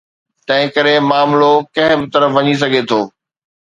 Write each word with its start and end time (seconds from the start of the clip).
تنهنڪري 0.47 0.95
معاملو 1.09 1.51
ڪنهن 1.75 1.97
به 2.01 2.11
طرف 2.17 2.29
وڃي 2.37 2.53
سگهي 2.61 2.81
ٿو. 2.89 3.01